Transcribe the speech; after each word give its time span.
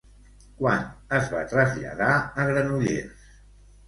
Quan 0.61 0.79
es 1.17 1.27
va 1.33 1.43
traslladar 1.51 2.07
a 2.21 2.47
Granollers? 2.53 3.29